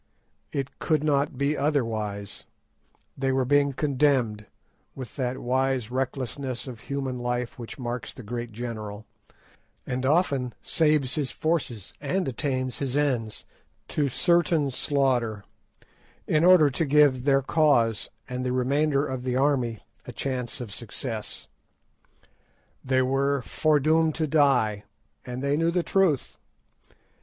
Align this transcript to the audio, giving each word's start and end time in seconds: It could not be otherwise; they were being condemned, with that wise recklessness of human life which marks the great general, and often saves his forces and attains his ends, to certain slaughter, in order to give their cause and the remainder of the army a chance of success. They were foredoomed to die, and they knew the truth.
It 0.51 0.79
could 0.79 1.03
not 1.03 1.37
be 1.37 1.55
otherwise; 1.55 2.47
they 3.15 3.31
were 3.31 3.45
being 3.45 3.71
condemned, 3.71 4.47
with 4.95 5.15
that 5.17 5.37
wise 5.37 5.91
recklessness 5.91 6.65
of 6.65 6.79
human 6.79 7.19
life 7.19 7.59
which 7.59 7.77
marks 7.77 8.11
the 8.11 8.23
great 8.23 8.51
general, 8.51 9.05
and 9.85 10.03
often 10.03 10.53
saves 10.63 11.13
his 11.13 11.29
forces 11.29 11.93
and 12.01 12.27
attains 12.27 12.79
his 12.79 12.97
ends, 12.97 13.45
to 13.89 14.09
certain 14.09 14.71
slaughter, 14.71 15.43
in 16.25 16.43
order 16.43 16.71
to 16.71 16.83
give 16.83 17.23
their 17.25 17.43
cause 17.43 18.09
and 18.27 18.43
the 18.43 18.51
remainder 18.53 19.05
of 19.05 19.23
the 19.23 19.35
army 19.35 19.81
a 20.07 20.11
chance 20.11 20.59
of 20.59 20.71
success. 20.73 21.47
They 22.83 23.03
were 23.03 23.43
foredoomed 23.43 24.15
to 24.15 24.25
die, 24.25 24.83
and 25.27 25.43
they 25.43 25.55
knew 25.55 25.69
the 25.69 25.83
truth. 25.83 26.37